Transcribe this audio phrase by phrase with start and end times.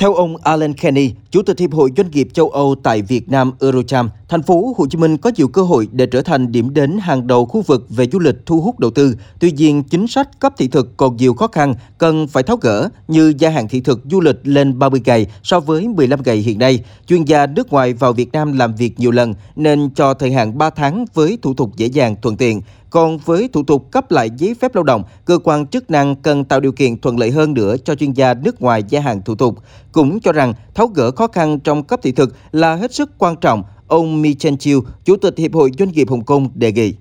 [0.00, 3.52] Theo ông Alan Kenny, Chủ tịch Hiệp hội Doanh nghiệp châu Âu tại Việt Nam
[3.60, 6.98] Eurocharm, thành phố Hồ Chí Minh có nhiều cơ hội để trở thành điểm đến
[6.98, 9.16] hàng đầu khu vực về du lịch thu hút đầu tư.
[9.40, 12.88] Tuy nhiên, chính sách cấp thị thực còn nhiều khó khăn cần phải tháo gỡ
[13.08, 16.58] như gia hạn thị thực du lịch lên 30 ngày so với 15 ngày hiện
[16.58, 16.84] nay.
[17.06, 20.58] Chuyên gia nước ngoài vào Việt Nam làm việc nhiều lần nên cho thời hạn
[20.58, 22.60] 3 tháng với thủ tục dễ dàng thuận tiện.
[22.90, 26.44] Còn với thủ tục cấp lại giấy phép lao động, cơ quan chức năng cần
[26.44, 29.34] tạo điều kiện thuận lợi hơn nữa cho chuyên gia nước ngoài gia hạn thủ
[29.34, 29.58] tục.
[29.92, 33.36] Cũng cho rằng tháo gỡ khó khăn trong cấp thị thực là hết sức quan
[33.36, 36.94] trọng, ông Mi Chen Chiu, Chủ tịch Hiệp hội Doanh nghiệp Hồng Kông đề nghị.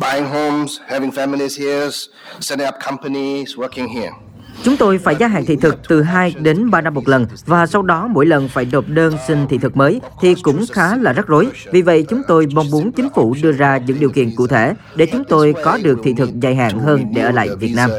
[0.00, 1.90] Buying homes, having families here,
[2.40, 4.10] setting up companies, working here.
[4.62, 7.66] Chúng tôi phải gia hạn thị thực từ 2 đến 3 năm một lần và
[7.66, 11.12] sau đó mỗi lần phải nộp đơn xin thị thực mới thì cũng khá là
[11.12, 11.48] rắc rối.
[11.72, 14.72] Vì vậy chúng tôi mong muốn chính phủ đưa ra những điều kiện cụ thể
[14.96, 17.90] để chúng tôi có được thị thực dài hạn hơn để ở lại Việt Nam.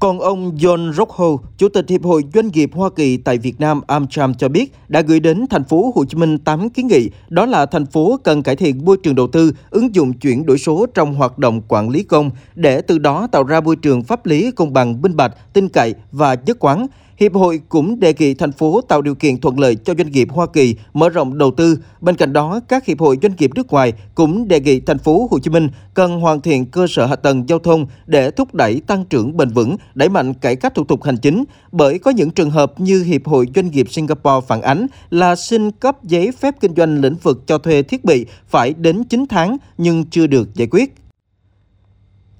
[0.00, 3.80] Còn ông John Rockho, Chủ tịch Hiệp hội Doanh nghiệp Hoa Kỳ tại Việt Nam
[3.86, 7.46] AmCham cho biết đã gửi đến thành phố Hồ Chí Minh 8 kiến nghị, đó
[7.46, 10.86] là thành phố cần cải thiện môi trường đầu tư, ứng dụng chuyển đổi số
[10.94, 14.50] trong hoạt động quản lý công để từ đó tạo ra môi trường pháp lý
[14.50, 16.86] công bằng, minh bạch, tin cậy và nhất quán.
[17.20, 20.28] Hiệp hội cũng đề nghị thành phố tạo điều kiện thuận lợi cho doanh nghiệp
[20.30, 21.78] Hoa Kỳ mở rộng đầu tư.
[22.00, 25.28] Bên cạnh đó, các hiệp hội doanh nghiệp nước ngoài cũng đề nghị thành phố
[25.30, 28.80] Hồ Chí Minh cần hoàn thiện cơ sở hạ tầng giao thông để thúc đẩy
[28.80, 31.44] tăng trưởng bền vững, đẩy mạnh cải cách thủ tục hành chính.
[31.72, 35.70] Bởi có những trường hợp như Hiệp hội Doanh nghiệp Singapore phản ánh là xin
[35.70, 39.56] cấp giấy phép kinh doanh lĩnh vực cho thuê thiết bị phải đến 9 tháng
[39.78, 40.99] nhưng chưa được giải quyết.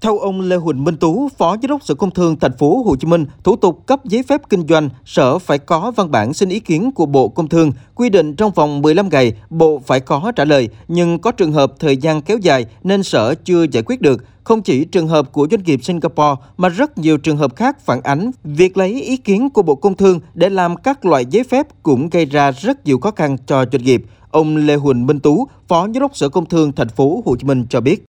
[0.00, 2.96] Theo ông Lê Huỳnh Minh Tú, Phó Giám đốc Sở Công Thương Thành phố Hồ
[2.96, 6.48] Chí Minh, thủ tục cấp giấy phép kinh doanh, Sở phải có văn bản xin
[6.48, 10.32] ý kiến của Bộ Công Thương, quy định trong vòng 15 ngày Bộ phải có
[10.36, 14.00] trả lời, nhưng có trường hợp thời gian kéo dài nên Sở chưa giải quyết
[14.00, 14.24] được.
[14.44, 18.00] Không chỉ trường hợp của doanh nghiệp Singapore mà rất nhiều trường hợp khác phản
[18.02, 21.66] ánh việc lấy ý kiến của Bộ Công Thương để làm các loại giấy phép
[21.82, 24.04] cũng gây ra rất nhiều khó khăn cho doanh nghiệp.
[24.30, 27.44] Ông Lê Huỳnh Minh Tú, Phó Giám đốc Sở Công Thương Thành phố Hồ Chí
[27.44, 28.09] Minh cho biết.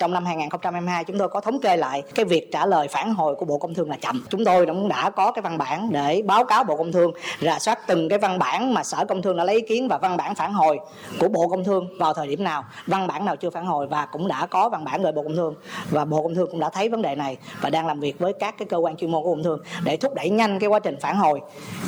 [0.00, 3.34] Trong năm 2022 chúng tôi có thống kê lại cái việc trả lời phản hồi
[3.34, 4.24] của Bộ Công Thương là chậm.
[4.30, 7.58] Chúng tôi cũng đã có cái văn bản để báo cáo Bộ Công Thương rà
[7.58, 10.16] soát từng cái văn bản mà Sở Công Thương đã lấy ý kiến và văn
[10.16, 10.78] bản phản hồi
[11.18, 14.06] của Bộ Công Thương vào thời điểm nào, văn bản nào chưa phản hồi và
[14.06, 15.54] cũng đã có văn bản gửi Bộ Công Thương
[15.90, 18.32] và Bộ Công Thương cũng đã thấy vấn đề này và đang làm việc với
[18.32, 20.68] các cái cơ quan chuyên môn của Bộ Công Thương để thúc đẩy nhanh cái
[20.68, 21.40] quá trình phản hồi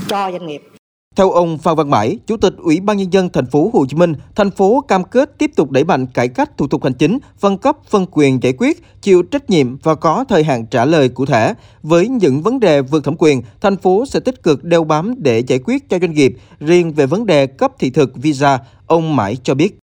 [0.09, 0.82] cho doanh nghiệp.
[1.17, 3.97] Theo ông Phan Văn Mãi, Chủ tịch Ủy ban nhân dân thành phố Hồ Chí
[3.97, 7.19] Minh, thành phố cam kết tiếp tục đẩy mạnh cải cách thủ tục hành chính,
[7.39, 11.09] phân cấp, phân quyền giải quyết, chịu trách nhiệm và có thời hạn trả lời
[11.09, 11.55] cụ thể.
[11.83, 15.39] Với những vấn đề vượt thẩm quyền, thành phố sẽ tích cực đeo bám để
[15.39, 16.33] giải quyết cho doanh nghiệp.
[16.61, 19.79] Riêng về vấn đề cấp thị thực visa, ông Mãi cho biết.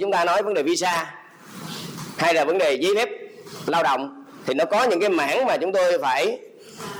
[0.00, 1.14] Chúng ta nói vấn đề visa
[2.16, 3.08] hay là vấn đề giấy phép
[3.66, 6.38] lao động thì nó có những cái mảng mà chúng tôi phải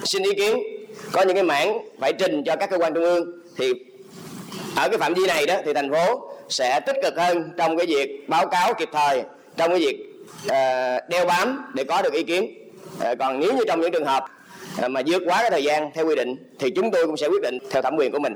[0.04, 0.58] xin ý kiến,
[1.12, 3.72] có những cái mảng phải trình cho các cơ quan trung ương thì
[4.76, 7.86] ở cái phạm vi này đó thì thành phố sẽ tích cực hơn trong cái
[7.86, 9.22] việc báo cáo kịp thời
[9.56, 9.98] trong cái việc
[10.46, 12.70] uh, đeo bám để có được ý kiến.
[12.96, 14.24] Uh, còn nếu như trong những trường hợp
[14.84, 17.28] uh, mà vượt quá cái thời gian theo quy định thì chúng tôi cũng sẽ
[17.28, 18.34] quyết định theo thẩm quyền của mình.